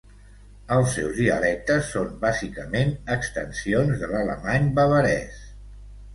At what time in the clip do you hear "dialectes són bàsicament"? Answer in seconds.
1.17-2.95